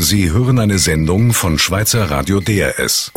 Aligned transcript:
Sie 0.00 0.30
hören 0.30 0.60
eine 0.60 0.78
Sendung 0.78 1.32
von 1.32 1.58
Schweizer 1.58 2.08
Radio 2.08 2.38
DRS. 2.38 3.10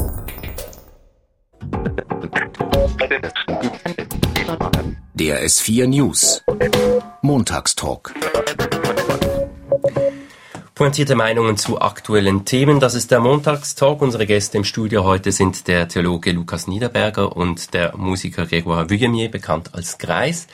DRS 5.13 5.61
4 5.61 5.87
News. 5.87 6.43
Montagstalk. 7.21 8.15
Pointierte 10.73 11.13
Meinungen 11.13 11.55
zu 11.55 11.79
aktuellen 11.79 12.45
Themen. 12.45 12.79
Das 12.79 12.95
ist 12.95 13.11
der 13.11 13.19
Montagstalk. 13.19 14.01
Unsere 14.01 14.25
Gäste 14.25 14.57
im 14.57 14.63
Studio 14.63 15.03
heute 15.03 15.31
sind 15.31 15.67
der 15.67 15.87
Theologe 15.87 16.31
Lukas 16.31 16.65
Niederberger 16.65 17.37
und 17.37 17.75
der 17.75 17.95
Musiker 17.95 18.43
Grégoire 18.43 18.89
Vuillemier, 18.89 19.29
bekannt 19.29 19.75
als 19.75 19.99
Greis. 19.99 20.47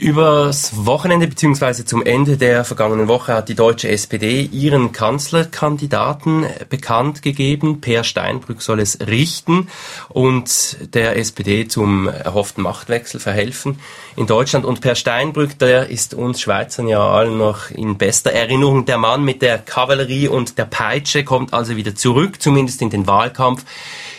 Übers 0.00 0.86
Wochenende 0.86 1.28
bzw. 1.28 1.84
zum 1.84 2.02
Ende 2.02 2.38
der 2.38 2.64
vergangenen 2.64 3.06
Woche 3.06 3.34
hat 3.34 3.50
die 3.50 3.54
deutsche 3.54 3.90
SPD 3.90 4.40
ihren 4.40 4.92
Kanzlerkandidaten 4.92 6.46
bekannt 6.70 7.20
gegeben. 7.20 7.82
Per 7.82 8.02
Steinbrück 8.02 8.62
soll 8.62 8.80
es 8.80 8.98
richten 9.06 9.68
und 10.08 10.94
der 10.94 11.18
SPD 11.18 11.68
zum 11.68 12.08
erhofften 12.08 12.62
Machtwechsel 12.62 13.20
verhelfen 13.20 13.78
in 14.16 14.26
Deutschland. 14.26 14.64
Und 14.64 14.80
Per 14.80 14.94
Steinbrück, 14.94 15.58
der 15.58 15.90
ist 15.90 16.14
uns 16.14 16.40
Schweizern 16.40 16.88
ja 16.88 17.06
allen 17.06 17.36
noch 17.36 17.70
in 17.70 17.98
bester 17.98 18.30
Erinnerung. 18.30 18.86
Der 18.86 18.96
Mann 18.96 19.22
mit 19.22 19.42
der 19.42 19.58
Kavallerie 19.58 20.28
und 20.28 20.56
der 20.56 20.64
Peitsche 20.64 21.24
kommt 21.24 21.52
also 21.52 21.76
wieder 21.76 21.94
zurück, 21.94 22.40
zumindest 22.40 22.80
in 22.80 22.88
den 22.88 23.06
Wahlkampf. 23.06 23.66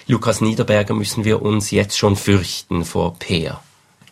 Lukas 0.05 0.41
Niederberger 0.41 0.93
müssen 0.93 1.25
wir 1.25 1.41
uns 1.41 1.71
jetzt 1.71 1.97
schon 1.97 2.15
fürchten 2.15 2.85
vor 2.85 3.15
Per. 3.17 3.63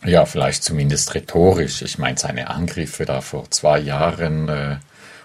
Ja, 0.05 0.25
vielleicht 0.25 0.63
zumindest 0.63 1.13
rhetorisch. 1.13 1.81
Ich 1.81 1.97
meine, 1.97 2.17
seine 2.17 2.49
Angriffe 2.49 3.05
da 3.05 3.21
vor 3.21 3.51
zwei 3.51 3.79
Jahren, 3.79 4.47
äh, 4.47 4.77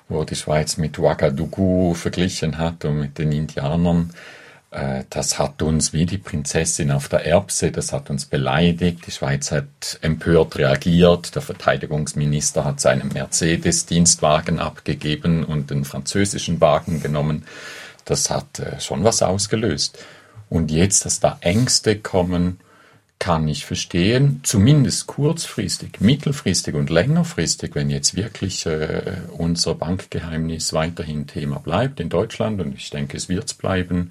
wo 0.08 0.24
die 0.24 0.34
Schweiz 0.34 0.76
mit 0.76 0.98
Ouagadougou 0.98 1.94
verglichen 1.94 2.58
hat 2.58 2.84
und 2.84 2.98
mit 2.98 3.18
den 3.18 3.30
Indianern, 3.30 4.12
äh, 4.74 5.04
das 5.10 5.38
hat 5.38 5.62
uns 5.62 5.92
wie 5.92 6.06
die 6.06 6.18
Prinzessin 6.18 6.90
auf 6.90 7.08
der 7.08 7.24
Erbse, 7.24 7.70
das 7.70 7.92
hat 7.92 8.10
uns 8.10 8.26
beleidigt. 8.26 9.06
Die 9.06 9.12
Schweiz 9.12 9.52
hat 9.52 9.98
empört 10.02 10.58
reagiert. 10.58 11.36
Der 11.36 11.42
Verteidigungsminister 11.42 12.64
hat 12.64 12.80
seinen 12.80 13.12
Mercedes-Dienstwagen 13.12 14.58
abgegeben 14.58 15.44
und 15.44 15.70
den 15.70 15.84
französischen 15.84 16.60
Wagen 16.60 17.00
genommen. 17.00 17.44
Das 18.04 18.28
hat 18.28 18.58
äh, 18.58 18.80
schon 18.80 19.04
was 19.04 19.22
ausgelöst. 19.22 19.98
Und 20.50 20.72
jetzt, 20.72 21.04
dass 21.04 21.20
da 21.20 21.38
Ängste 21.40 21.96
kommen, 21.96 22.58
kann 23.18 23.48
ich 23.48 23.64
verstehen, 23.64 24.40
zumindest 24.42 25.06
kurzfristig, 25.06 26.00
mittelfristig 26.00 26.74
und 26.74 26.90
längerfristig, 26.90 27.74
wenn 27.74 27.88
jetzt 27.88 28.16
wirklich 28.16 28.66
äh, 28.66 29.16
unser 29.36 29.74
Bankgeheimnis 29.74 30.72
weiterhin 30.72 31.26
Thema 31.26 31.58
bleibt 31.58 32.00
in 32.00 32.10
Deutschland 32.10 32.60
und 32.60 32.74
ich 32.74 32.90
denke, 32.90 33.16
es 33.16 33.28
wird 33.28 33.56
bleiben, 33.58 34.10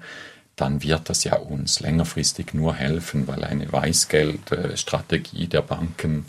dann 0.56 0.82
wird 0.82 1.08
das 1.08 1.24
ja 1.24 1.36
uns 1.36 1.80
längerfristig 1.80 2.54
nur 2.54 2.74
helfen, 2.74 3.26
weil 3.26 3.44
eine 3.44 3.70
Weißgeldstrategie 3.72 5.48
der 5.48 5.62
Banken 5.62 6.26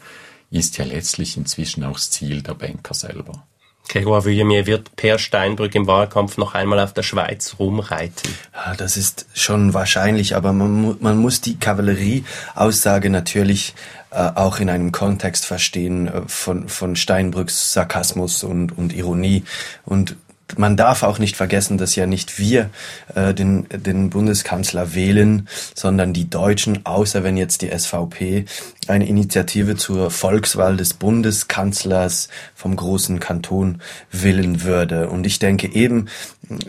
ist 0.52 0.78
ja 0.78 0.86
letztlich 0.86 1.38
inzwischen 1.38 1.84
auch 1.84 1.96
das 1.96 2.12
Ziel 2.12 2.42
der 2.42 2.54
Banker 2.54 2.94
selber. 2.94 3.46
Gregor 3.88 4.26
Vuillemier 4.26 4.66
wird 4.66 4.96
Per 4.96 5.20
Steinbrück 5.20 5.76
im 5.76 5.88
Wahlkampf 5.88 6.38
noch 6.38 6.54
einmal 6.54 6.80
auf 6.80 6.94
der 6.94 7.04
Schweiz 7.04 7.56
rumreiten. 7.60 8.34
Ja, 8.54 8.76
das 8.76 8.98
ist 8.98 9.26
schon 9.34 9.74
wahrscheinlich, 9.74 10.36
aber 10.36 10.54
man, 10.54 10.98
man 11.00 11.18
muss 11.18 11.42
die 11.42 11.58
Kavallerie-Aussage 11.58 13.10
natürlich 13.10 13.74
äh, 14.12 14.32
auch 14.36 14.60
in 14.60 14.70
einem 14.70 14.92
Kontext 14.92 15.46
verstehen 15.46 16.08
äh, 16.08 16.22
von, 16.28 16.70
von 16.70 16.96
Steinbrücks 16.96 17.74
Sarkasmus 17.74 18.44
und, 18.44 18.78
und 18.78 18.94
Ironie. 18.94 19.44
Und 19.86 20.16
man 20.58 20.78
darf 20.78 21.04
auch 21.04 21.20
nicht 21.20 21.36
vergessen, 21.36 21.78
dass 21.78 21.96
ja 21.96 22.06
nicht 22.06 22.38
wir 22.40 22.70
äh, 23.16 23.34
den, 23.34 23.68
den 23.70 24.10
Bundeskanzler 24.10 24.94
wählen, 24.94 25.48
sondern 25.74 26.14
die 26.14 26.30
Deutschen, 26.30 26.86
außer 26.86 27.24
wenn 27.24 27.36
jetzt 27.36 27.62
die 27.62 27.72
SVP 27.76 28.46
eine 28.88 29.08
Initiative 29.08 29.76
zur 29.76 30.12
Volkswahl 30.12 30.78
des 30.78 30.94
Bundeskanzlers 30.94 32.30
vom 32.54 32.76
großen 32.76 33.20
Kanton 33.20 33.82
willen 34.12 34.64
würde. 34.64 35.10
Und 35.10 35.26
ich 35.26 35.40
denke 35.40 35.68
eben, 35.74 36.08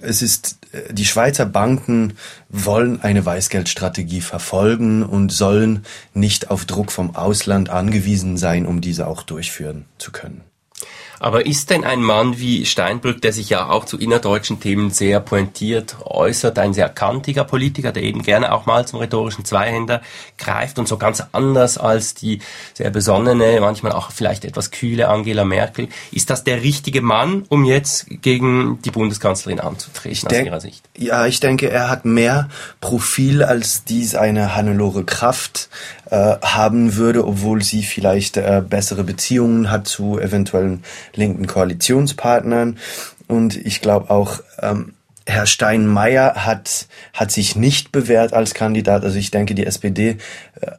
es 0.01 0.23
ist, 0.23 0.59
äh, 0.73 0.93
die 0.93 1.05
Schweizer 1.05 1.47
Banken 1.47 2.15
wollen 2.49 3.03
eine 3.03 3.25
Weißgeldstrategie 3.25 4.23
verfolgen 4.23 5.03
und 5.03 5.31
sollen 5.31 5.85
nicht 6.15 6.51
auf 6.51 6.65
Druck 6.65 6.91
vom 6.91 7.15
Ausland 7.15 7.69
angewiesen 7.69 8.37
sein, 8.39 8.67
um 8.67 8.81
diese 8.81 9.07
auch 9.07 9.23
durchführen 9.23 9.85
zu 9.99 10.13
können. 10.13 10.43
Aber 11.19 11.47
ist 11.47 11.71
denn 11.71 11.85
ein 11.85 12.03
Mann 12.03 12.39
wie 12.39 12.67
Steinbrück, 12.67 13.23
der 13.23 13.33
sich 13.33 13.51
ja 13.51 13.69
auch 13.69 13.85
zu 13.85 13.99
innerdeutschen 13.99 14.61
Themen 14.61 14.91
sehr 14.91 15.21
pointiert 15.21 15.97
äußert, 16.05 16.59
ein 16.59 16.75
sehr 16.75 16.89
kantiger 16.89 17.45
Politiker, 17.45 17.93
der 17.93 18.03
eben 18.03 18.23
gerne 18.23 18.53
auch 18.53 18.67
mal 18.67 18.87
zum 18.87 19.01
rhetorischen 19.01 19.45
Zweihänder 19.45 20.03
greift 20.39 20.79
und 20.79 20.89
so 20.89 20.97
ganz 20.99 21.23
anders 21.33 21.79
als 21.79 22.15
die 22.15 22.41
sehr 22.75 22.91
besonnene, 22.91 23.59
manchmal 23.61 23.93
auch 23.93 24.11
vielleicht 24.11 24.45
etwas 24.45 24.71
kühle 24.71 25.09
Angela 25.09 25.45
Merkel, 25.45 25.89
ist 26.13 26.31
das 26.31 26.45
der 26.45 26.63
richtige 26.63 27.01
Mann, 27.01 27.45
um 27.49 27.65
jetzt 27.65 28.07
gegen 28.23 28.81
die 28.83 28.91
Bundeskanzlerin 28.91 29.61
anzutreten 29.61 30.29
aus 30.29 30.45
Ihrer 30.45 30.61
Sicht? 30.61 30.85
Ja, 30.97 31.27
ich 31.27 31.41
denke, 31.41 31.71
er 31.71 31.89
hat 31.89 32.05
mehr 32.05 32.49
Profil, 32.81 33.43
als 33.43 33.85
dies 33.85 34.15
eine 34.15 34.55
Hannelore 34.55 35.05
Kraft 35.05 35.69
äh, 36.11 36.37
haben 36.43 36.97
würde, 36.97 37.27
obwohl 37.27 37.63
sie 37.63 37.83
vielleicht 37.83 38.37
äh, 38.37 38.63
bessere 38.69 39.05
Beziehungen 39.05 39.71
hat 39.71 39.87
zu 39.89 40.19
eventuellen 40.19 40.85
linken 41.15 41.47
Koalitionspartnern. 41.47 42.79
Und 43.29 43.57
ich 43.57 43.81
glaube 43.81 44.11
auch, 44.11 44.41
ähm, 44.61 44.95
Herr 45.27 45.47
Steinmeier 45.47 46.47
hat, 46.47 46.87
hat 47.13 47.33
sich 47.33 47.57
nicht 47.57 47.91
bewährt 47.91 48.33
als 48.33 48.55
Kandidat. 48.55 49.05
Also 49.05 49.19
ich 49.19 49.33
denke, 49.33 49.55
die 49.55 49.67
SPD 49.67 50.19
äh, 50.61 50.71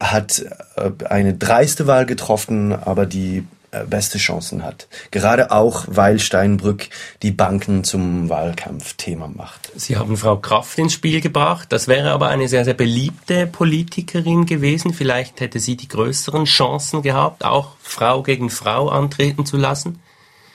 hat 0.00 0.44
äh, 0.76 0.90
eine 1.06 1.34
dreiste 1.34 1.86
Wahl 1.86 2.04
getroffen, 2.04 2.72
aber 2.72 3.06
die 3.06 3.46
beste 3.88 4.18
Chancen 4.18 4.62
hat. 4.64 4.88
Gerade 5.10 5.50
auch, 5.50 5.84
weil 5.88 6.18
Steinbrück 6.18 6.88
die 7.22 7.30
Banken 7.30 7.84
zum 7.84 8.28
Wahlkampfthema 8.28 9.28
macht. 9.28 9.70
Sie 9.76 9.96
haben 9.96 10.16
Frau 10.16 10.36
Kraft 10.36 10.78
ins 10.78 10.94
Spiel 10.94 11.20
gebracht. 11.20 11.72
Das 11.72 11.88
wäre 11.88 12.12
aber 12.12 12.28
eine 12.28 12.48
sehr, 12.48 12.64
sehr 12.64 12.74
beliebte 12.74 13.46
Politikerin 13.46 14.46
gewesen. 14.46 14.94
Vielleicht 14.94 15.40
hätte 15.40 15.60
sie 15.60 15.76
die 15.76 15.88
größeren 15.88 16.44
Chancen 16.44 17.02
gehabt, 17.02 17.44
auch 17.44 17.76
Frau 17.80 18.22
gegen 18.22 18.50
Frau 18.50 18.88
antreten 18.88 19.44
zu 19.44 19.56
lassen. 19.56 20.00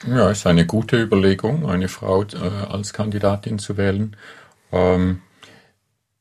Ja, 0.06 0.30
ist 0.30 0.46
eine 0.46 0.66
gute 0.66 1.00
Überlegung, 1.00 1.68
eine 1.68 1.88
Frau 1.88 2.24
äh, 2.24 2.36
als 2.68 2.92
Kandidatin 2.92 3.58
zu 3.58 3.76
wählen. 3.76 4.16
Ähm, 4.70 5.22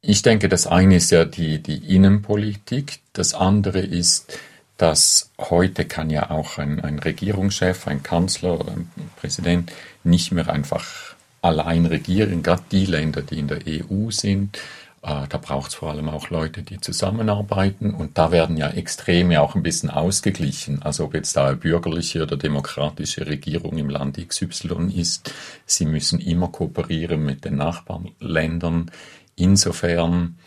ich 0.01 0.21
denke, 0.21 0.49
das 0.49 0.67
eine 0.67 0.97
ist 0.97 1.11
ja 1.11 1.25
die, 1.25 1.63
die 1.63 1.95
Innenpolitik, 1.95 2.99
das 3.13 3.33
andere 3.33 3.79
ist, 3.79 4.37
dass 4.77 5.31
heute 5.39 5.85
kann 5.85 6.09
ja 6.09 6.31
auch 6.31 6.57
ein, 6.57 6.79
ein 6.79 6.99
Regierungschef, 6.99 7.87
ein 7.87 8.03
Kanzler 8.03 8.59
oder 8.59 8.71
ein 8.71 8.89
Präsident 9.17 9.71
nicht 10.03 10.31
mehr 10.31 10.49
einfach 10.49 11.15
allein 11.41 11.85
regieren, 11.85 12.41
gerade 12.41 12.63
die 12.71 12.85
Länder, 12.85 13.21
die 13.21 13.39
in 13.39 13.47
der 13.47 13.59
EU 13.67 14.09
sind. 14.09 14.57
Äh, 15.03 15.27
da 15.27 15.37
braucht 15.37 15.71
es 15.71 15.75
vor 15.75 15.91
allem 15.91 16.07
auch 16.09 16.29
Leute, 16.29 16.63
die 16.63 16.79
zusammenarbeiten 16.79 17.93
und 17.93 18.17
da 18.17 18.31
werden 18.31 18.55
ja 18.55 18.69
Extreme 18.69 19.41
auch 19.41 19.53
ein 19.53 19.63
bisschen 19.63 19.89
ausgeglichen. 19.89 20.81
Also 20.81 21.05
ob 21.05 21.13
jetzt 21.13 21.35
da 21.35 21.47
eine 21.47 21.57
bürgerliche 21.57 22.23
oder 22.23 22.37
demokratische 22.37 23.27
Regierung 23.27 23.77
im 23.77 23.89
Land 23.89 24.17
XY 24.17 24.91
ist, 24.95 25.33
sie 25.65 25.85
müssen 25.85 26.19
immer 26.19 26.47
kooperieren 26.47 27.23
mit 27.23 27.43
den 27.43 27.57
Nachbarländern. 27.57 28.89
Insofern 29.35 30.37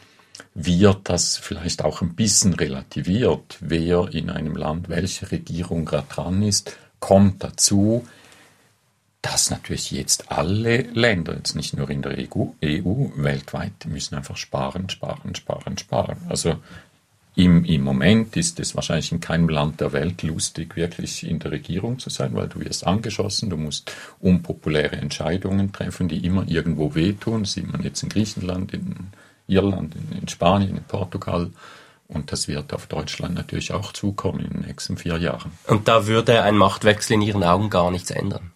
wird 0.55 1.09
das 1.09 1.37
vielleicht 1.37 1.85
auch 1.85 2.03
ein 2.03 2.15
bisschen 2.15 2.55
relativiert, 2.55 3.59
wer 3.61 4.09
in 4.13 4.31
einem 4.31 4.57
Land, 4.57 4.89
welche 4.89 5.31
Regierung 5.31 5.85
gerade 5.85 6.09
dran 6.09 6.43
ist, 6.43 6.77
kommt 7.01 7.43
dazu, 7.45 8.07
dass 9.23 9.51
natürlich 9.51 9.91
jetzt 9.91 10.31
alle 10.31 10.83
Länder, 10.83 11.35
jetzt 11.35 11.57
nicht 11.57 11.77
nur 11.77 11.91
in 11.91 12.03
der 12.03 12.17
EU, 12.17 12.47
EU 12.65 13.09
weltweit, 13.17 13.73
müssen 13.87 14.15
einfach 14.15 14.37
sparen, 14.37 14.89
sparen, 14.89 15.35
sparen, 15.35 15.77
sparen. 15.79 16.19
Also 16.29 16.57
im, 17.35 17.65
im 17.65 17.83
Moment 17.83 18.37
ist 18.37 18.61
es 18.61 18.75
wahrscheinlich 18.77 19.13
in 19.13 19.21
keinem 19.21 19.49
Land 19.49 19.81
der 19.81 19.93
Welt 19.93 20.23
lustig, 20.23 20.77
wirklich 20.77 21.27
in 21.27 21.39
der 21.39 21.51
Regierung 21.51 21.99
zu 21.99 22.09
sein, 22.09 22.35
weil 22.35 22.49
du 22.49 22.61
wirst 22.61 22.87
angeschossen, 22.87 23.51
du 23.51 23.57
musst 23.57 23.93
unpopuläre 24.21 24.97
Entscheidungen 24.97 25.73
treffen, 25.73 26.09
die 26.09 26.25
immer 26.25 26.49
irgendwo 26.49 26.95
wehtun. 26.95 27.45
sieht 27.45 27.71
man 27.71 27.83
jetzt 27.83 28.03
in 28.03 28.09
Griechenland, 28.09 28.73
in 28.73 29.09
Irland, 29.47 29.95
in, 29.95 30.19
in 30.21 30.29
Spanien, 30.29 30.77
in 30.77 30.85
Portugal. 30.85 31.51
Und 32.09 32.31
das 32.31 32.47
wird 32.47 32.73
auf 32.73 32.87
Deutschland 32.87 33.35
natürlich 33.35 33.73
auch 33.73 33.93
zukommen 33.93 34.41
in 34.41 34.51
den 34.51 34.61
nächsten 34.61 34.97
vier 34.97 35.17
Jahren. 35.17 35.53
Und 35.67 35.89
da 35.89 36.07
würde 36.07 36.43
ein 36.43 36.57
Machtwechsel 36.57 37.15
in 37.15 37.23
Ihren 37.23 37.43
Augen 37.43 37.69
gar 37.69 37.91
nichts 37.91 38.11
ändern? 38.11 38.53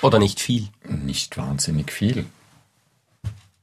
Oder 0.00 0.18
nicht 0.18 0.40
viel? 0.40 0.68
Nicht 0.88 1.36
wahnsinnig 1.36 1.92
viel. 1.92 2.26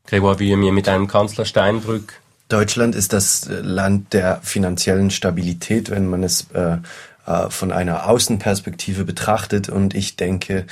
Gregor 0.06 0.40
wie 0.40 0.56
mir 0.56 0.72
mit 0.72 0.88
einem 0.90 1.08
Kanzler 1.08 1.46
Steinbrück. 1.46 2.22
Deutschland 2.50 2.94
ist 2.94 3.14
das 3.14 3.48
Land 3.50 4.14
der 4.14 4.42
finanziellen 4.44 5.10
Stabilität, 5.10 5.90
wenn 5.90 6.08
man 6.08 6.24
es 6.24 6.52
äh, 6.52 6.78
äh, 7.26 7.50
von 7.50 7.72
einer 7.72 8.10
Außenperspektive 8.10 9.06
betrachtet. 9.06 9.70
Und 9.70 9.96
ich 9.96 10.18
denke, 10.18 10.66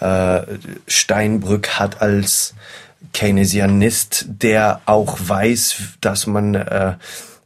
äh, 0.00 0.40
Steinbrück 0.86 1.78
hat 1.78 2.00
als 2.00 2.54
Keynesianist, 3.12 4.26
der 4.28 4.80
auch 4.86 5.18
weiß, 5.20 5.76
dass 6.00 6.26
man 6.26 6.54
äh, 6.54 6.94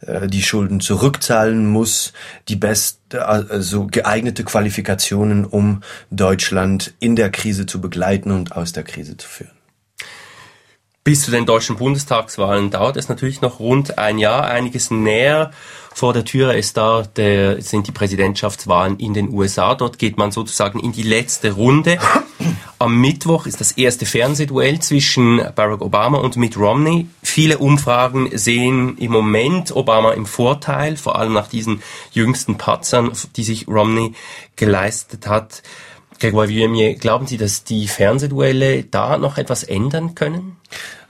äh 0.00 0.26
die 0.26 0.42
Schulden 0.42 0.80
zurückzahlen 0.80 1.66
muss, 1.66 2.12
die 2.48 2.56
beste, 2.56 3.26
also 3.26 3.86
geeignete 3.86 4.44
Qualifikationen, 4.44 5.44
um 5.44 5.82
Deutschland 6.10 6.94
in 7.00 7.16
der 7.16 7.30
Krise 7.30 7.66
zu 7.66 7.80
begleiten 7.80 8.30
und 8.30 8.56
aus 8.56 8.72
der 8.72 8.82
Krise 8.82 9.16
zu 9.16 9.28
führen. 9.28 9.61
Bis 11.04 11.22
zu 11.22 11.32
den 11.32 11.46
deutschen 11.46 11.78
Bundestagswahlen 11.78 12.70
dauert 12.70 12.96
es 12.96 13.08
natürlich 13.08 13.40
noch 13.40 13.58
rund 13.58 13.98
ein 13.98 14.18
Jahr. 14.18 14.44
Einiges 14.44 14.92
näher 14.92 15.50
vor 15.92 16.12
der 16.12 16.24
Tür 16.24 16.54
ist 16.54 16.76
da 16.76 17.02
der, 17.02 17.60
sind 17.60 17.88
die 17.88 17.92
Präsidentschaftswahlen 17.92 19.00
in 19.00 19.12
den 19.12 19.28
USA. 19.30 19.74
Dort 19.74 19.98
geht 19.98 20.16
man 20.16 20.30
sozusagen 20.30 20.78
in 20.78 20.92
die 20.92 21.02
letzte 21.02 21.52
Runde. 21.52 21.98
Am 22.78 23.00
Mittwoch 23.00 23.46
ist 23.46 23.60
das 23.60 23.72
erste 23.72 24.06
Fernsehduell 24.06 24.78
zwischen 24.78 25.42
Barack 25.56 25.80
Obama 25.80 26.18
und 26.18 26.36
Mitt 26.36 26.56
Romney. 26.56 27.08
Viele 27.20 27.58
Umfragen 27.58 28.30
sehen 28.38 28.96
im 28.98 29.10
Moment 29.10 29.74
Obama 29.74 30.12
im 30.12 30.24
Vorteil, 30.26 30.96
vor 30.96 31.16
allem 31.16 31.32
nach 31.32 31.48
diesen 31.48 31.82
jüngsten 32.12 32.58
Patzern, 32.58 33.10
die 33.34 33.44
sich 33.44 33.66
Romney 33.66 34.14
geleistet 34.54 35.26
hat. 35.26 35.62
Grégoire 36.22 36.48
Vuillemier, 36.48 36.94
glauben 36.94 37.26
Sie, 37.26 37.36
dass 37.36 37.64
die 37.64 37.88
Fernsehduelle 37.88 38.84
da 38.84 39.18
noch 39.18 39.38
etwas 39.38 39.64
ändern 39.64 40.14
können? 40.14 40.56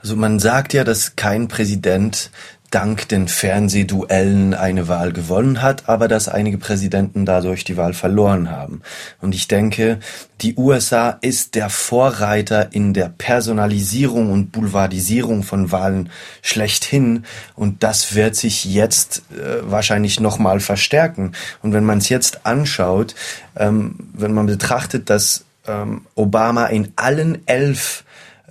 Also 0.01 0.15
man 0.15 0.39
sagt 0.39 0.73
ja, 0.73 0.83
dass 0.83 1.15
kein 1.15 1.47
Präsident 1.47 2.31
dank 2.73 3.07
den 3.07 3.27
Fernsehduellen 3.27 4.55
eine 4.55 4.87
Wahl 4.87 5.13
gewonnen 5.13 5.61
hat, 5.61 5.87
aber 5.87 6.07
dass 6.07 6.27
einige 6.27 6.57
Präsidenten 6.57 7.23
dadurch 7.25 7.63
die 7.63 7.77
Wahl 7.77 7.93
verloren 7.93 8.49
haben. 8.49 8.81
Und 9.21 9.35
ich 9.35 9.47
denke, 9.47 9.99
die 10.41 10.55
USA 10.57 11.17
ist 11.21 11.53
der 11.53 11.69
Vorreiter 11.69 12.73
in 12.73 12.93
der 12.93 13.09
Personalisierung 13.09 14.31
und 14.31 14.51
Boulevardisierung 14.51 15.43
von 15.43 15.71
Wahlen 15.71 16.09
schlechthin. 16.41 17.25
Und 17.55 17.83
das 17.83 18.15
wird 18.15 18.35
sich 18.35 18.65
jetzt 18.65 19.21
äh, 19.31 19.61
wahrscheinlich 19.61 20.19
nochmal 20.19 20.59
verstärken. 20.59 21.33
Und 21.61 21.73
wenn 21.73 21.85
man 21.85 21.99
es 21.99 22.09
jetzt 22.09 22.45
anschaut, 22.45 23.13
ähm, 23.55 23.95
wenn 24.13 24.33
man 24.33 24.47
betrachtet, 24.47 25.11
dass 25.11 25.45
ähm, 25.67 26.01
Obama 26.15 26.65
in 26.65 26.91
allen 26.95 27.47
elf 27.47 28.02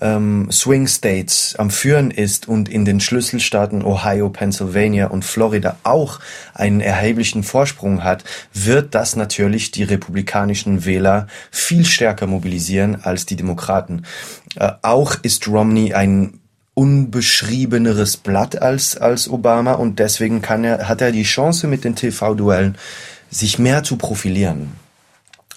ähm, 0.02 0.48
Swing 0.50 0.86
States 0.86 1.54
am 1.56 1.70
Führen 1.70 2.10
ist 2.10 2.48
und 2.48 2.68
in 2.68 2.84
den 2.84 3.00
Schlüsselstaaten 3.00 3.84
Ohio, 3.84 4.28
Pennsylvania 4.28 5.06
und 5.06 5.24
Florida 5.24 5.76
auch 5.84 6.18
einen 6.52 6.80
erheblichen 6.80 7.44
Vorsprung 7.44 8.04
hat, 8.04 8.24
wird 8.52 8.94
das 8.94 9.16
natürlich 9.16 9.70
die 9.70 9.84
republikanischen 9.84 10.84
Wähler 10.84 11.28
viel 11.50 11.86
stärker 11.86 12.26
mobilisieren 12.26 12.98
als 13.02 13.24
die 13.24 13.36
Demokraten. 13.36 14.04
Äh, 14.56 14.72
auch 14.82 15.14
ist 15.22 15.48
Romney 15.48 15.94
ein 15.94 16.40
unbeschriebeneres 16.74 18.16
Blatt 18.16 18.60
als, 18.60 18.96
als 18.96 19.28
Obama 19.28 19.74
und 19.74 19.98
deswegen 19.98 20.42
kann 20.42 20.64
er, 20.64 20.88
hat 20.88 21.00
er 21.00 21.12
die 21.12 21.22
Chance 21.22 21.66
mit 21.66 21.84
den 21.84 21.96
TV-Duellen 21.96 22.76
sich 23.30 23.58
mehr 23.58 23.82
zu 23.82 23.96
profilieren 23.96 24.72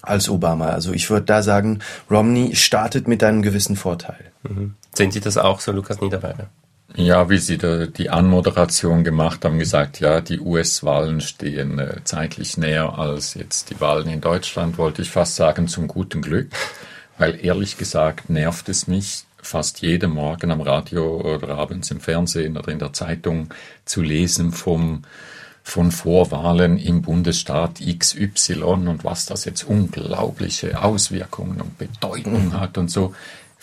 als 0.02 0.30
Obama. 0.30 0.70
Also 0.70 0.94
ich 0.94 1.10
würde 1.10 1.26
da 1.26 1.42
sagen, 1.42 1.80
Romney 2.12 2.56
startet 2.56 3.08
mit 3.08 3.24
einem 3.24 3.42
gewissen 3.42 3.76
Vorteil. 3.76 4.32
Mhm. 4.50 4.76
Sehen 4.94 5.12
Sie 5.12 5.20
das 5.20 5.38
auch 5.38 5.60
so, 5.60 5.72
Lukas 5.72 6.02
Niederberger? 6.02 6.50
Ja, 6.96 7.30
wie 7.30 7.40
Sie 7.40 7.58
die 7.58 8.10
Anmoderation 8.10 9.04
gemacht 9.04 9.44
haben, 9.44 9.60
gesagt, 9.60 10.00
ja, 10.00 10.22
die 10.22 10.40
US-Wahlen 10.40 11.20
stehen 11.20 11.78
äh, 11.80 11.98
zeitlich 12.06 12.58
näher 12.58 12.98
als 12.98 13.34
jetzt 13.34 13.70
die 13.70 13.82
Wahlen 13.82 14.08
in 14.08 14.22
Deutschland, 14.22 14.78
wollte 14.78 15.02
ich 15.02 15.10
fast 15.10 15.36
sagen, 15.36 15.68
zum 15.68 15.88
guten 15.88 16.22
Glück. 16.22 16.52
Weil 17.18 17.44
ehrlich 17.44 17.78
gesagt 17.78 18.30
nervt 18.30 18.70
es 18.70 18.88
mich, 18.88 19.26
fast 19.42 19.82
jeden 19.82 20.12
Morgen 20.12 20.52
am 20.52 20.62
Radio 20.62 21.22
oder 21.36 21.58
abends 21.58 21.92
im 21.92 22.00
Fernsehen 22.00 22.58
oder 22.58 22.72
in 22.72 22.80
der 22.80 22.94
Zeitung 22.94 23.54
zu 23.86 24.02
lesen 24.02 24.52
vom 24.52 25.04
von 25.68 25.92
Vorwahlen 25.92 26.78
im 26.78 27.02
Bundesstaat 27.02 27.80
XY 27.80 28.62
und 28.62 29.04
was 29.04 29.26
das 29.26 29.46
jetzt 29.46 29.64
unglaubliche 29.64 30.80
Auswirkungen 30.80 31.60
und 31.60 31.80
Bedeutung 31.80 32.54
hat 32.54 32.78
und 32.78 32.92
so. 32.92 33.16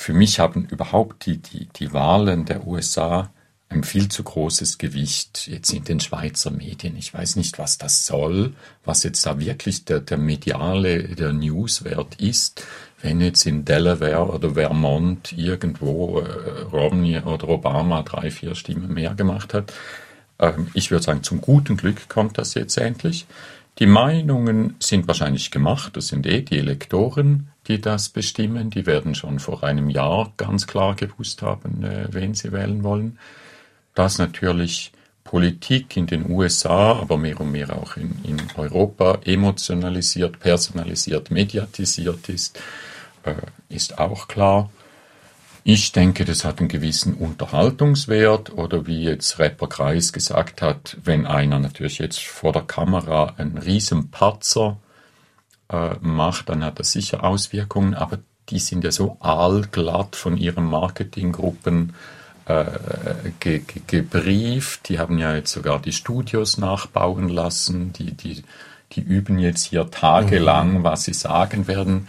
Für 0.03 0.15
mich 0.15 0.41
haben 0.41 0.65
überhaupt 0.65 1.27
die, 1.27 1.39
die, 1.39 1.67
die 1.77 1.93
Wahlen 1.93 2.45
der 2.45 2.67
USA 2.67 3.31
ein 3.69 3.85
viel 3.85 4.09
zu 4.09 4.25
großes 4.25 4.79
Gewicht 4.79 5.47
jetzt 5.47 5.73
in 5.73 5.85
den 5.85 6.01
Schweizer 6.01 6.51
Medien. 6.51 6.97
Ich 6.97 7.15
weiß 7.15 7.37
nicht, 7.37 7.61
was 7.61 7.79
das 7.79 8.05
soll, 8.05 8.53
was 8.85 9.05
jetzt 9.05 9.25
da 9.25 9.39
wirklich 9.39 9.85
der, 9.85 10.01
der 10.01 10.19
mediale, 10.19 11.05
der 11.05 11.33
Newswert 11.33 12.17
ist, 12.17 12.67
wenn 13.01 13.21
jetzt 13.21 13.47
in 13.47 13.65
Delaware 13.65 14.29
oder 14.29 14.55
Vermont 14.55 15.35
irgendwo 15.39 16.19
äh, 16.19 16.63
Romney 16.73 17.21
oder 17.21 17.49
Obama 17.49 18.03
drei, 18.03 18.33
vier 18.33 18.57
Stimmen 18.57 18.93
mehr 18.93 19.15
gemacht 19.15 19.55
hat. 19.55 19.73
Ähm, 20.41 20.67
ich 20.75 20.91
würde 20.91 21.05
sagen, 21.05 21.23
zum 21.23 21.41
guten 21.41 21.77
Glück 21.77 22.09
kommt 22.09 22.39
das 22.39 22.55
jetzt 22.55 22.77
endlich. 22.77 23.25
Die 23.79 23.87
Meinungen 23.87 24.77
sind 24.81 25.09
wahrscheinlich 25.09 25.51
gemacht, 25.51 25.97
das 25.97 26.09
sind 26.09 26.27
eh 26.27 26.43
die 26.43 26.59
Elektoren, 26.59 27.49
die 27.69 27.81
das 27.81 28.11
bestimmen, 28.11 28.71
die 28.71 28.87
werden 28.87 29.15
schon 29.15 29.39
vor 29.39 29.65
einem 29.65 29.89
Jahr 29.89 30.33
ganz 30.37 30.67
klar 30.67 30.95
gewusst 30.95 31.43
haben, 31.43 31.83
äh, 31.83 32.09
wen 32.11 32.35
sie 32.35 32.53
wählen 32.53 32.83
wollen. 32.83 33.19
Dass 33.95 34.19
natürlich 34.19 34.93
Politik 35.25 35.97
in 35.97 36.07
den 36.07 36.31
USA, 36.31 36.93
aber 36.93 37.17
mehr 37.17 37.41
und 37.41 37.53
mehr 37.53 37.75
auch 37.75 37.97
in, 37.97 38.17
in 38.25 38.39
Europa 38.57 39.21
emotionalisiert, 39.25 40.41
personalisiert, 40.41 41.31
mediatisiert 41.31 42.29
ist, 42.29 42.59
äh, 43.23 43.35
ist 43.69 43.99
auch 43.99 44.29
klar. 44.29 44.71
Ich 45.65 45.93
denke, 45.93 46.25
das 46.25 46.45
hat 46.45 46.59
einen 46.59 46.69
gewissen 46.69 47.15
Unterhaltungswert 47.15 48.53
oder 48.53 48.87
wie 48.87 49.05
jetzt 49.05 49.39
Rapper 49.39 49.69
Kreis 49.69 50.13
gesagt 50.13 50.61
hat, 50.61 50.97
wenn 51.05 51.25
einer 51.25 51.61
natürlich 51.61 51.99
jetzt 51.99 52.21
vor 52.21 52.53
der 52.53 52.63
Kamera 52.63 53.35
einen 53.37 53.59
riesen 53.59 54.11
Patzer 54.11 54.79
äh, 55.69 55.91
macht, 56.01 56.49
dann 56.49 56.65
hat 56.65 56.81
das 56.81 56.91
sicher 56.91 57.23
Auswirkungen, 57.23 57.95
aber 57.95 58.19
die 58.49 58.59
sind 58.59 58.83
ja 58.83 58.91
so 58.91 59.17
aalglatt 59.21 60.17
von 60.17 60.37
ihren 60.37 60.65
Marketinggruppen 60.65 61.95
äh, 62.47 62.65
ge 63.39 63.61
ge 63.61 63.83
gebrieft. 63.87 64.89
Die 64.89 64.99
haben 64.99 65.17
ja 65.19 65.35
jetzt 65.37 65.53
sogar 65.53 65.81
die 65.81 65.93
Studios 65.93 66.59
nachbauen 66.59 67.29
lassen, 67.29 67.93
die, 67.93 68.13
die, 68.13 68.43
die 68.93 69.01
üben 69.01 69.39
jetzt 69.39 69.67
hier 69.67 69.89
tagelang, 69.91 70.79
mhm. 70.79 70.83
was 70.85 71.05
sie 71.05 71.15
sagen 71.15 71.69
werden 71.69 72.09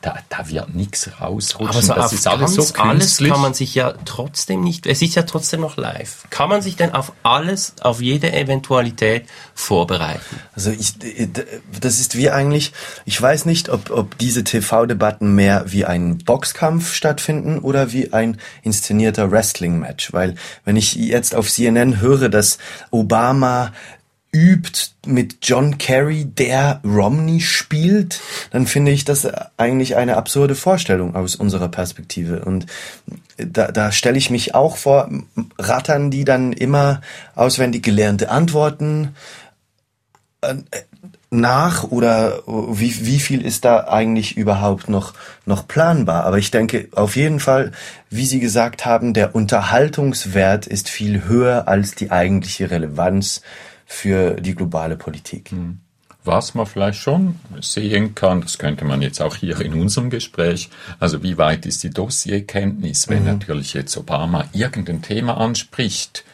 da, 0.00 0.16
da 0.28 0.48
wird 0.48 0.74
nichts 0.74 1.10
rausrutschen. 1.20 1.68
Aber 1.68 1.82
so 1.82 1.94
das 1.94 2.12
ist 2.12 2.26
alles 2.26 2.54
so 2.54 2.74
alles 2.74 3.18
kann 3.18 3.40
man 3.40 3.54
sich 3.54 3.74
ja 3.74 3.94
trotzdem 4.04 4.62
nicht, 4.62 4.86
es 4.86 5.02
ist 5.02 5.14
ja 5.14 5.22
trotzdem 5.22 5.60
noch 5.60 5.76
live. 5.76 6.24
Kann 6.30 6.48
man 6.48 6.62
sich 6.62 6.76
denn 6.76 6.92
auf 6.94 7.12
alles, 7.22 7.74
auf 7.80 8.00
jede 8.00 8.32
Eventualität 8.32 9.26
vorbereiten? 9.54 10.40
Also 10.54 10.70
ich, 10.70 10.94
das 11.80 12.00
ist 12.00 12.16
wie 12.16 12.30
eigentlich, 12.30 12.72
ich 13.04 13.20
weiß 13.20 13.44
nicht, 13.44 13.68
ob, 13.68 13.90
ob 13.90 14.18
diese 14.18 14.44
TV-Debatten 14.44 15.34
mehr 15.34 15.64
wie 15.66 15.84
ein 15.84 16.18
Boxkampf 16.18 16.94
stattfinden 16.94 17.58
oder 17.58 17.92
wie 17.92 18.12
ein 18.12 18.38
inszenierter 18.62 19.30
Wrestling-Match. 19.30 20.12
Weil 20.12 20.34
wenn 20.64 20.76
ich 20.76 20.94
jetzt 20.94 21.34
auf 21.34 21.50
CNN 21.50 22.00
höre, 22.00 22.28
dass 22.28 22.58
Obama 22.90 23.72
übt 24.32 24.90
mit 25.06 25.38
John 25.42 25.78
Kerry, 25.78 26.24
der 26.24 26.80
Romney 26.84 27.40
spielt, 27.40 28.20
dann 28.50 28.66
finde 28.66 28.92
ich 28.92 29.04
das 29.04 29.26
eigentlich 29.56 29.96
eine 29.96 30.16
absurde 30.16 30.54
Vorstellung 30.54 31.14
aus 31.14 31.36
unserer 31.36 31.68
Perspektive. 31.68 32.44
Und 32.44 32.66
da, 33.38 33.72
da 33.72 33.92
stelle 33.92 34.18
ich 34.18 34.30
mich 34.30 34.54
auch 34.54 34.76
vor, 34.76 35.08
rattern 35.58 36.10
die 36.10 36.24
dann 36.24 36.52
immer 36.52 37.00
auswendig 37.34 37.82
gelernte 37.82 38.30
Antworten 38.30 39.14
äh, 40.42 40.56
nach 41.30 41.84
oder 41.84 42.42
wie, 42.46 43.04
wie 43.04 43.18
viel 43.18 43.44
ist 43.44 43.64
da 43.64 43.88
eigentlich 43.88 44.36
überhaupt 44.36 44.88
noch, 44.88 45.14
noch 45.44 45.66
planbar? 45.66 46.24
Aber 46.24 46.38
ich 46.38 46.50
denke 46.50 46.88
auf 46.92 47.16
jeden 47.16 47.40
Fall, 47.40 47.72
wie 48.10 48.26
Sie 48.26 48.40
gesagt 48.40 48.86
haben, 48.86 49.12
der 49.12 49.34
Unterhaltungswert 49.34 50.66
ist 50.66 50.88
viel 50.88 51.24
höher 51.24 51.68
als 51.68 51.94
die 51.94 52.10
eigentliche 52.10 52.70
Relevanz 52.70 53.42
für 53.86 54.32
die 54.40 54.54
globale 54.54 54.96
Politik. 54.96 55.52
Hm. 55.52 55.80
Was 56.24 56.54
man 56.54 56.66
vielleicht 56.66 56.98
schon 56.98 57.38
sehen 57.60 58.16
kann, 58.16 58.40
das 58.40 58.58
könnte 58.58 58.84
man 58.84 59.00
jetzt 59.00 59.22
auch 59.22 59.36
hier 59.36 59.60
in 59.60 59.74
unserem 59.74 60.10
Gespräch, 60.10 60.70
also 60.98 61.22
wie 61.22 61.38
weit 61.38 61.66
ist 61.66 61.84
die 61.84 61.90
Dossierkenntnis, 61.90 63.08
wenn 63.08 63.20
mhm. 63.20 63.26
natürlich 63.26 63.74
jetzt 63.74 63.96
Obama 63.96 64.48
irgendein 64.52 65.02
Thema 65.02 65.36
anspricht, 65.36 66.24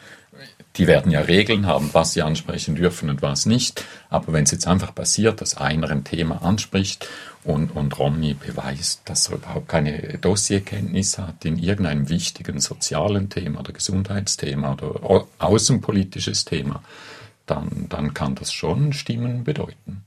die 0.77 0.87
werden 0.87 1.11
ja 1.11 1.21
Regeln 1.21 1.67
haben, 1.67 1.91
was 1.93 2.13
sie 2.13 2.23
ansprechen 2.23 2.75
dürfen 2.75 3.09
und 3.09 3.21
was 3.21 3.45
nicht. 3.45 3.85
Aber 4.09 4.33
wenn 4.33 4.45
es 4.45 4.51
jetzt 4.51 4.67
einfach 4.67 4.95
passiert, 4.95 5.41
dass 5.41 5.55
einer 5.55 5.89
ein 5.91 6.03
Thema 6.03 6.41
anspricht 6.41 7.07
und, 7.43 7.75
und 7.75 7.99
Romney 7.99 8.33
beweist, 8.33 9.01
dass 9.05 9.29
er 9.29 9.35
überhaupt 9.35 9.69
keine 9.69 10.17
Dossierkenntnis 10.19 11.19
hat 11.19 11.45
in 11.45 11.57
irgendeinem 11.57 12.09
wichtigen 12.09 12.59
sozialen 12.59 13.29
Thema 13.29 13.59
oder 13.59 13.73
Gesundheitsthema 13.73 14.73
oder 14.73 15.27
außenpolitisches 15.37 16.45
Thema, 16.45 16.81
dann, 17.45 17.87
dann 17.89 18.13
kann 18.13 18.35
das 18.35 18.53
schon 18.53 18.93
Stimmen 18.93 19.43
bedeuten. 19.43 20.03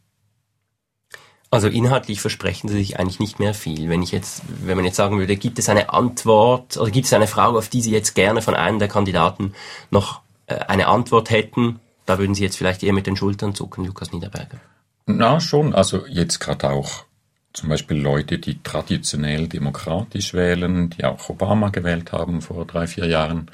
Also 1.50 1.68
inhaltlich 1.68 2.20
versprechen 2.20 2.68
Sie 2.68 2.76
sich 2.76 2.98
eigentlich 2.98 3.20
nicht 3.20 3.38
mehr 3.38 3.54
viel. 3.54 3.88
Wenn 3.88 4.02
ich 4.02 4.10
jetzt, 4.10 4.42
wenn 4.64 4.76
man 4.76 4.84
jetzt 4.84 4.96
sagen 4.96 5.18
würde, 5.18 5.36
gibt 5.36 5.58
es 5.58 5.68
eine 5.68 5.90
Antwort 5.90 6.76
oder 6.76 6.90
gibt 6.90 7.06
es 7.06 7.12
eine 7.12 7.28
Frage, 7.28 7.56
auf 7.56 7.68
die 7.68 7.80
Sie 7.80 7.92
jetzt 7.92 8.14
gerne 8.14 8.42
von 8.42 8.54
einem 8.54 8.78
der 8.78 8.88
Kandidaten 8.88 9.54
noch 9.90 10.22
äh, 10.46 10.56
eine 10.56 10.88
Antwort 10.88 11.30
hätten, 11.30 11.78
da 12.04 12.18
würden 12.18 12.34
Sie 12.34 12.42
jetzt 12.42 12.56
vielleicht 12.56 12.82
eher 12.82 12.92
mit 12.92 13.06
den 13.06 13.16
Schultern 13.16 13.54
zucken, 13.54 13.84
Lukas 13.84 14.12
Niederberger. 14.12 14.58
Na 15.06 15.38
schon, 15.38 15.72
also 15.72 16.04
jetzt 16.06 16.40
gerade 16.40 16.70
auch 16.70 17.04
zum 17.52 17.68
Beispiel 17.68 17.96
Leute, 17.96 18.38
die 18.38 18.62
traditionell 18.62 19.48
demokratisch 19.48 20.34
wählen, 20.34 20.90
die 20.90 21.04
auch 21.04 21.28
Obama 21.30 21.70
gewählt 21.70 22.12
haben 22.12 22.42
vor 22.42 22.66
drei, 22.66 22.86
vier 22.86 23.06
Jahren, 23.06 23.50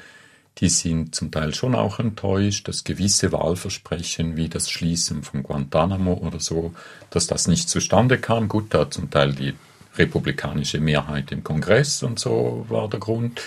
die 0.63 0.69
sind 0.69 1.13
zum 1.13 1.29
Teil 1.29 1.53
schon 1.53 1.75
auch 1.75 1.99
enttäuscht, 1.99 2.69
dass 2.69 2.85
gewisse 2.85 3.33
Wahlversprechen 3.33 4.37
wie 4.37 4.47
das 4.47 4.69
Schließen 4.69 5.21
von 5.21 5.43
Guantanamo 5.43 6.13
oder 6.13 6.39
so, 6.39 6.73
dass 7.09 7.27
das 7.27 7.49
nicht 7.49 7.67
zustande 7.67 8.17
kam. 8.17 8.47
Gut, 8.47 8.73
da 8.73 8.89
zum 8.89 9.11
Teil 9.11 9.33
die 9.33 9.55
republikanische 9.97 10.79
Mehrheit 10.79 11.33
im 11.33 11.43
Kongress 11.43 12.01
und 12.01 12.17
so 12.17 12.65
war 12.69 12.87
der 12.87 13.01
Grund. 13.01 13.41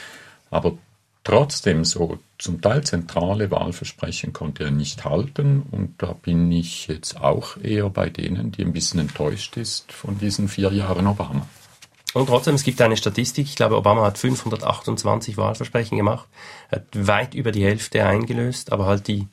Aber 0.50 0.76
trotzdem 1.24 1.86
so 1.86 2.18
zum 2.36 2.60
Teil 2.60 2.84
zentrale 2.84 3.50
Wahlversprechen 3.50 4.34
konnte 4.34 4.64
er 4.64 4.70
nicht 4.70 5.06
halten 5.06 5.62
und 5.70 5.94
da 5.96 6.12
bin 6.12 6.52
ich 6.52 6.86
jetzt 6.86 7.18
auch 7.18 7.56
eher 7.56 7.88
bei 7.88 8.10
denen, 8.10 8.52
die 8.52 8.62
ein 8.62 8.74
bisschen 8.74 9.00
enttäuscht 9.00 9.56
ist 9.56 9.90
von 9.90 10.18
diesen 10.18 10.48
vier 10.48 10.70
Jahren 10.70 11.06
Obama. 11.06 11.48
Und 12.14 12.28
trotzdem, 12.28 12.54
es 12.54 12.64
gibt 12.64 12.80
eine 12.80 12.96
Statistik, 12.96 13.46
ich 13.46 13.56
glaube, 13.56 13.76
Obama 13.76 14.04
hat 14.04 14.16
528 14.16 15.36
Wahlversprechen 15.36 15.98
gemacht, 15.98 16.28
hat 16.70 16.84
weit 16.94 17.34
über 17.34 17.52
die 17.52 17.64
Hälfte 17.64 18.04
eingelöst, 18.04 18.72
aber 18.72 18.86
halt 18.86 19.08
die 19.08 19.28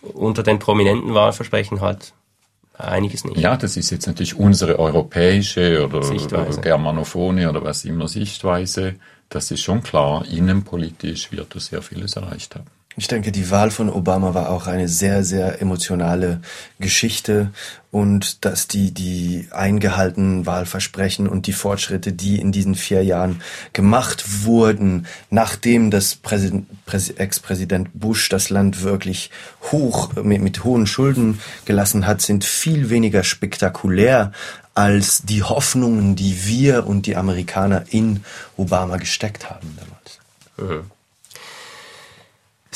unter 0.00 0.42
den 0.42 0.58
prominenten 0.58 1.14
Wahlversprechen 1.14 1.80
halt 1.80 2.12
einiges 2.76 3.24
nicht. 3.24 3.38
Ja, 3.38 3.56
das 3.56 3.76
ist 3.76 3.90
jetzt 3.90 4.06
natürlich 4.06 4.36
unsere 4.36 4.78
europäische 4.78 5.84
oder, 5.84 5.98
oder 5.98 6.60
germanophone 6.60 7.46
oder 7.46 7.62
was 7.62 7.84
immer 7.84 8.08
Sichtweise. 8.08 8.96
Das 9.28 9.50
ist 9.50 9.62
schon 9.62 9.82
klar, 9.82 10.24
innenpolitisch 10.26 11.32
wird 11.32 11.54
er 11.54 11.60
sehr 11.60 11.82
vieles 11.82 12.16
erreicht 12.16 12.54
haben. 12.54 12.66
Ich 12.96 13.08
denke, 13.08 13.32
die 13.32 13.50
Wahl 13.50 13.72
von 13.72 13.90
Obama 13.90 14.34
war 14.34 14.50
auch 14.50 14.68
eine 14.68 14.86
sehr, 14.86 15.24
sehr 15.24 15.60
emotionale 15.60 16.40
Geschichte 16.78 17.50
und 17.90 18.44
dass 18.44 18.68
die, 18.68 18.92
die 18.92 19.48
eingehaltenen 19.50 20.46
Wahlversprechen 20.46 21.28
und 21.28 21.48
die 21.48 21.52
Fortschritte, 21.52 22.12
die 22.12 22.40
in 22.40 22.52
diesen 22.52 22.76
vier 22.76 23.02
Jahren 23.02 23.42
gemacht 23.72 24.44
wurden, 24.44 25.06
nachdem 25.30 25.90
das 25.90 26.18
Ex-Präsident 27.16 27.88
Bush 27.94 28.28
das 28.28 28.50
Land 28.50 28.82
wirklich 28.82 29.30
hoch, 29.72 30.12
mit, 30.22 30.40
mit 30.40 30.62
hohen 30.62 30.86
Schulden 30.86 31.40
gelassen 31.64 32.06
hat, 32.06 32.20
sind 32.20 32.44
viel 32.44 32.90
weniger 32.90 33.24
spektakulär 33.24 34.30
als 34.74 35.22
die 35.22 35.42
Hoffnungen, 35.42 36.14
die 36.14 36.46
wir 36.46 36.86
und 36.86 37.06
die 37.06 37.16
Amerikaner 37.16 37.84
in 37.90 38.24
Obama 38.56 38.98
gesteckt 38.98 39.50
haben 39.50 39.76
damals. 39.76 40.80
Mhm. 40.82 40.90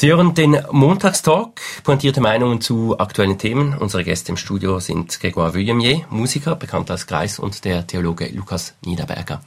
Sie 0.00 0.10
hören 0.10 0.32
den 0.32 0.56
Montagstalk, 0.70 1.60
pointierte 1.82 2.20
Meinungen 2.20 2.60
zu 2.60 3.00
aktuellen 3.00 3.36
Themen. 3.36 3.76
Unsere 3.76 4.04
Gäste 4.04 4.30
im 4.30 4.36
Studio 4.36 4.78
sind 4.78 5.10
Grégoire 5.10 5.54
Vuillemier, 5.54 6.06
Musiker, 6.08 6.54
bekannt 6.54 6.88
als 6.92 7.08
Kreis, 7.08 7.40
und 7.40 7.64
der 7.64 7.84
Theologe 7.84 8.28
Lukas 8.28 8.74
Niederberger. 8.86 9.40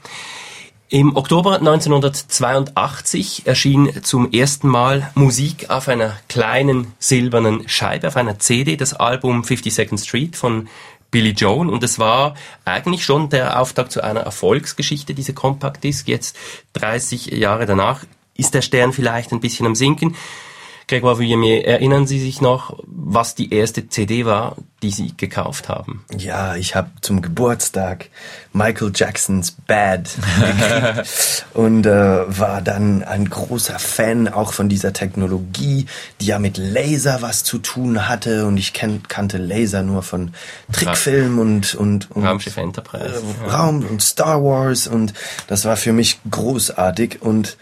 Im 0.90 1.16
Oktober 1.16 1.56
1982 1.56 3.46
erschien 3.46 4.02
zum 4.02 4.30
ersten 4.30 4.68
Mal 4.68 5.10
Musik 5.14 5.70
auf 5.70 5.88
einer 5.88 6.18
kleinen 6.28 6.92
silbernen 6.98 7.66
Scheibe, 7.66 8.08
auf 8.08 8.18
einer 8.18 8.38
CD, 8.38 8.76
das 8.76 8.92
Album 8.92 9.44
52nd 9.44 10.04
Street 10.04 10.36
von 10.36 10.68
Billy 11.10 11.30
Joan 11.30 11.70
und 11.70 11.82
es 11.82 11.98
war 11.98 12.34
eigentlich 12.66 13.06
schon 13.06 13.30
der 13.30 13.58
Auftakt 13.58 13.90
zu 13.90 14.04
einer 14.04 14.20
Erfolgsgeschichte, 14.20 15.14
diese 15.14 15.32
Compact 15.32 15.82
Disc. 15.82 16.08
Jetzt 16.08 16.36
30 16.74 17.28
Jahre 17.28 17.64
danach 17.64 18.04
ist 18.36 18.54
der 18.54 18.62
Stern 18.62 18.92
vielleicht 18.92 19.32
ein 19.32 19.40
bisschen 19.40 19.66
am 19.66 19.74
Sinken. 19.74 20.16
Grégoire 20.88 21.18
Vuillemier, 21.18 21.64
erinnern 21.64 22.06
Sie 22.06 22.20
sich 22.20 22.40
noch, 22.40 22.78
was 22.86 23.34
die 23.34 23.52
erste 23.52 23.88
CD 23.88 24.24
war, 24.24 24.56
die 24.82 24.90
Sie 24.90 25.14
gekauft 25.16 25.68
haben? 25.68 26.04
Ja, 26.16 26.56
ich 26.56 26.74
habe 26.74 26.90
zum 27.00 27.22
Geburtstag 27.22 28.10
Michael 28.52 28.92
Jacksons 28.94 29.52
Bad 29.52 30.10
gekriegt 30.36 31.46
und 31.54 31.86
äh, 31.86 32.38
war 32.38 32.60
dann 32.60 33.02
ein 33.02 33.28
großer 33.30 33.78
Fan 33.78 34.28
auch 34.28 34.52
von 34.52 34.68
dieser 34.68 34.92
Technologie, 34.92 35.86
die 36.20 36.26
ja 36.26 36.38
mit 36.38 36.58
Laser 36.58 37.22
was 37.22 37.44
zu 37.44 37.58
tun 37.58 38.08
hatte 38.08 38.46
und 38.46 38.56
ich 38.56 38.72
kenn, 38.72 39.02
kannte 39.08 39.38
Laser 39.38 39.82
nur 39.82 40.02
von 40.02 40.32
Trickfilmen 40.72 41.38
und 41.38 41.74
und, 41.74 42.10
und 42.10 42.24
Raumschiff 42.24 42.56
Enterprise, 42.56 43.22
äh, 43.46 43.50
Raum 43.50 43.84
und 43.84 44.02
Star 44.02 44.42
Wars 44.42 44.86
und 44.86 45.14
das 45.46 45.64
war 45.64 45.76
für 45.76 45.92
mich 45.92 46.18
großartig 46.30 47.22
und 47.22 47.56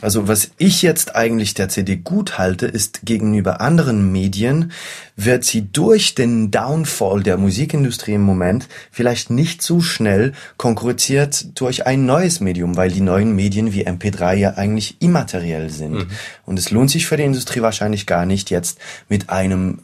also 0.00 0.26
was 0.26 0.50
ich 0.56 0.82
jetzt 0.82 1.14
eigentlich 1.14 1.54
der 1.54 1.68
CD 1.68 1.96
gut 1.96 2.38
halte, 2.38 2.66
ist 2.66 3.00
gegenüber 3.04 3.60
anderen 3.60 4.10
Medien 4.10 4.72
wird 5.16 5.44
sie 5.44 5.70
durch 5.70 6.14
den 6.14 6.50
Downfall 6.62 7.22
der 7.22 7.38
Musikindustrie 7.38 8.14
im 8.14 8.22
Moment 8.22 8.68
vielleicht 8.90 9.30
nicht 9.30 9.62
so 9.62 9.80
schnell 9.80 10.32
konkurriert 10.56 11.58
durch 11.58 11.86
ein 11.86 12.06
neues 12.06 12.40
Medium, 12.40 12.76
weil 12.76 12.90
die 12.90 13.00
neuen 13.00 13.34
Medien 13.34 13.72
wie 13.72 13.86
MP3 13.86 14.34
ja 14.34 14.50
eigentlich 14.54 14.96
immateriell 15.00 15.70
sind. 15.70 15.92
Mhm. 15.92 16.06
Und 16.46 16.58
es 16.58 16.70
lohnt 16.70 16.90
sich 16.90 17.06
für 17.06 17.16
die 17.16 17.24
Industrie 17.24 17.62
wahrscheinlich 17.62 18.06
gar 18.06 18.26
nicht 18.26 18.50
jetzt 18.50 18.78
mit 19.08 19.30
einem, 19.30 19.80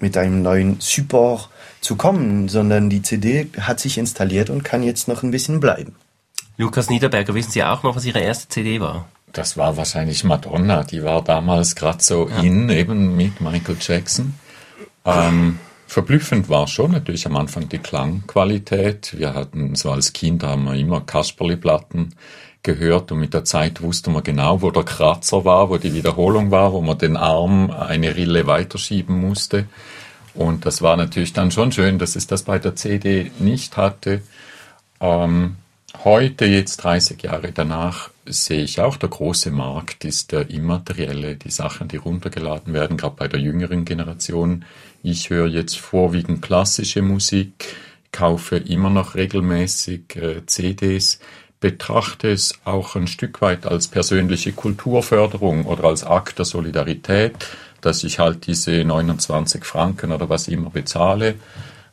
mit 0.00 0.16
einem 0.18 0.42
neuen 0.42 0.76
Support 0.80 1.48
zu 1.80 1.96
kommen, 1.96 2.48
sondern 2.48 2.90
die 2.90 3.00
CD 3.00 3.48
hat 3.60 3.80
sich 3.80 3.96
installiert 3.96 4.50
und 4.50 4.64
kann 4.64 4.82
jetzt 4.82 5.08
noch 5.08 5.22
ein 5.22 5.30
bisschen 5.30 5.60
bleiben. 5.60 5.94
Lukas 6.58 6.90
Niederberger, 6.90 7.34
wissen 7.34 7.52
Sie 7.52 7.64
auch 7.64 7.82
noch, 7.82 7.96
was 7.96 8.04
Ihre 8.04 8.20
erste 8.20 8.48
CD 8.48 8.80
war? 8.80 9.08
Das 9.32 9.56
war 9.56 9.78
wahrscheinlich 9.78 10.24
Madonna. 10.24 10.84
Die 10.84 11.02
war 11.02 11.24
damals 11.24 11.74
gerade 11.74 12.02
so 12.02 12.28
ja. 12.28 12.42
in, 12.42 12.68
eben 12.68 13.16
mit 13.16 13.40
Michael 13.40 13.76
Jackson. 13.80 14.34
Ähm, 15.06 15.58
verblüffend 15.92 16.48
war 16.48 16.66
schon 16.68 16.92
natürlich 16.92 17.26
am 17.26 17.36
Anfang 17.36 17.68
die 17.68 17.78
Klangqualität. 17.78 19.16
Wir 19.18 19.34
hatten 19.34 19.74
so 19.74 19.90
als 19.90 20.12
Kind 20.12 20.42
haben 20.42 20.64
wir 20.64 20.74
immer 20.74 21.02
Kasperli-Platten 21.02 22.14
gehört 22.62 23.12
und 23.12 23.18
mit 23.18 23.34
der 23.34 23.44
Zeit 23.44 23.82
wusste 23.82 24.10
man 24.10 24.22
genau, 24.22 24.62
wo 24.62 24.70
der 24.70 24.84
Kratzer 24.84 25.44
war, 25.44 25.68
wo 25.68 25.76
die 25.76 25.92
Wiederholung 25.92 26.50
war, 26.50 26.72
wo 26.72 26.80
man 26.80 26.96
den 26.96 27.16
Arm 27.16 27.70
eine 27.70 28.16
Rille 28.16 28.46
weiterschieben 28.46 29.20
musste. 29.20 29.66
Und 30.34 30.64
das 30.64 30.80
war 30.80 30.96
natürlich 30.96 31.34
dann 31.34 31.50
schon 31.50 31.72
schön, 31.72 31.98
dass 31.98 32.16
es 32.16 32.26
das 32.26 32.44
bei 32.44 32.58
der 32.58 32.74
CD 32.74 33.30
nicht 33.38 33.76
hatte. 33.76 34.22
Ähm, 35.00 35.56
heute, 36.04 36.46
jetzt 36.46 36.78
30 36.78 37.22
Jahre 37.22 37.52
danach, 37.52 38.08
sehe 38.26 38.62
ich 38.62 38.80
auch, 38.80 38.96
der 38.96 39.08
große 39.08 39.50
Markt 39.50 40.04
ist 40.04 40.32
der 40.32 40.50
immaterielle, 40.50 41.36
die 41.36 41.50
Sachen, 41.50 41.88
die 41.88 41.96
runtergeladen 41.96 42.72
werden, 42.72 42.96
gerade 42.96 43.16
bei 43.16 43.28
der 43.28 43.40
jüngeren 43.40 43.84
Generation. 43.84 44.64
Ich 45.02 45.30
höre 45.30 45.48
jetzt 45.48 45.78
vorwiegend 45.78 46.42
klassische 46.42 47.02
Musik, 47.02 47.74
kaufe 48.12 48.56
immer 48.56 48.90
noch 48.90 49.14
regelmäßig 49.14 50.16
äh, 50.16 50.46
CDs, 50.46 51.18
betrachte 51.60 52.30
es 52.30 52.54
auch 52.64 52.96
ein 52.96 53.06
Stück 53.06 53.40
weit 53.40 53.66
als 53.66 53.88
persönliche 53.88 54.52
Kulturförderung 54.52 55.64
oder 55.64 55.84
als 55.84 56.04
Akt 56.04 56.38
der 56.38 56.44
Solidarität, 56.44 57.34
dass 57.80 58.04
ich 58.04 58.18
halt 58.18 58.46
diese 58.46 58.84
29 58.84 59.64
Franken 59.64 60.12
oder 60.12 60.28
was 60.28 60.48
immer 60.48 60.70
bezahle, 60.70 61.36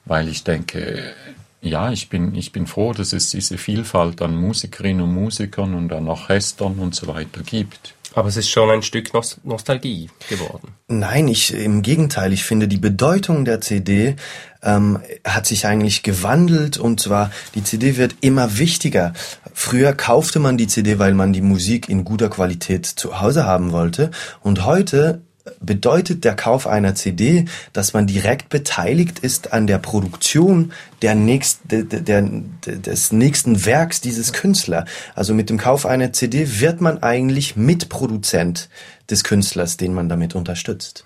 weil 0.06 0.28
ich 0.28 0.44
denke, 0.44 1.14
ja, 1.62 1.92
ich 1.92 2.10
bin, 2.10 2.36
ich 2.36 2.52
bin 2.52 2.68
froh, 2.68 2.94
dass 2.94 3.14
es 3.14 3.32
diese 3.32 3.58
Vielfalt 3.58 4.22
an 4.22 4.36
Musikerinnen 4.36 5.02
und 5.02 5.14
Musikern 5.14 5.74
und 5.74 5.92
an 5.92 6.08
Orchestern 6.08 6.80
und 6.80 6.96
so 6.96 7.08
weiter 7.08 7.42
gibt. 7.44 7.96
Aber 8.16 8.28
es 8.28 8.38
ist 8.38 8.50
schon 8.50 8.70
ein 8.72 8.82
Stück 8.82 9.12
Nostalgie 9.44 10.10
geworden. 10.30 10.74
Nein, 10.88 11.28
ich 11.28 11.54
im 11.54 11.84
Gegenteil. 11.84 12.34
Ich 12.34 12.44
finde, 12.44 12.68
die 12.68 12.78
Bedeutung 12.78 13.46
der 13.46 13.62
CD 13.62 14.16
ähm, 14.64 15.00
hat 15.24 15.46
sich 15.46 15.68
eigentlich 15.68 16.02
gewandelt 16.02 16.78
und 16.78 17.00
zwar 17.00 17.32
die 17.54 17.64
CD 17.64 17.98
wird 17.98 18.16
immer 18.22 18.58
wichtiger. 18.58 19.14
Früher 19.54 19.94
kaufte 19.94 20.40
man 20.40 20.58
die 20.58 20.68
CD, 20.68 20.98
weil 20.98 21.14
man 21.14 21.34
die 21.34 21.42
Musik 21.42 21.88
in 21.88 22.04
guter 22.04 22.30
Qualität 22.30 22.86
zu 22.88 23.22
Hause 23.22 23.46
haben 23.46 23.72
wollte 23.72 24.10
und 24.42 24.66
heute 24.66 25.22
bedeutet 25.60 26.24
der 26.24 26.36
Kauf 26.36 26.68
einer 26.68 26.96
CD, 26.96 27.46
dass 27.74 27.94
man 27.94 28.08
direkt 28.08 28.50
beteiligt 28.50 29.20
ist 29.20 29.54
an 29.54 29.68
der 29.68 29.78
Produktion 29.78 30.74
der 31.02 31.16
nächst, 31.16 31.62
der, 31.66 31.84
der, 31.84 32.22
des 32.66 33.12
nächsten 33.12 33.66
Werks 33.66 34.02
dieses 34.02 34.34
Künstlers. 34.34 34.90
Also 35.16 35.34
mit 35.34 35.50
dem 35.50 35.58
Kauf 35.58 35.86
einer 35.86 36.14
CD 36.14 36.60
wird 36.60 36.82
man 36.82 37.04
eigentlich 37.04 37.56
Mitproduzent 37.56 38.70
des 39.10 39.24
Künstlers, 39.24 39.78
den 39.78 39.94
man 39.94 40.10
damit 40.10 40.36
unterstützt. 40.36 41.06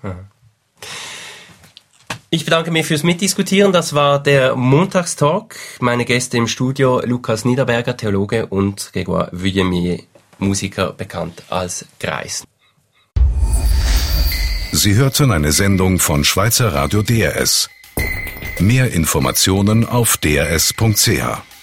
Ich 2.30 2.44
bedanke 2.44 2.72
mich 2.72 2.86
fürs 2.86 3.04
Mitdiskutieren. 3.04 3.72
Das 3.72 3.94
war 3.94 4.20
der 4.20 4.56
Montagstalk. 4.56 5.56
Meine 5.78 6.04
Gäste 6.04 6.36
im 6.36 6.48
Studio 6.48 7.00
Lukas 7.04 7.44
Niederberger, 7.44 7.96
Theologe 7.96 8.46
und 8.46 8.90
Grégoire 8.92 9.28
Vuillemier, 9.30 10.00
Musiker, 10.38 10.92
bekannt 10.92 11.44
als 11.48 11.86
Greis. 12.00 12.44
Sie 14.84 14.96
hörten 14.96 15.32
eine 15.32 15.50
Sendung 15.50 15.98
von 15.98 16.24
Schweizer 16.24 16.74
Radio 16.74 17.00
DRS. 17.00 17.70
Mehr 18.58 18.92
Informationen 18.92 19.86
auf 19.86 20.18
drs.ch. 20.18 21.53